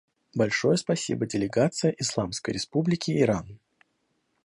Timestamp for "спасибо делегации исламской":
0.77-2.55